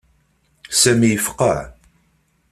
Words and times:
Sami 0.81 1.07
yefqeɛ. 1.11 1.57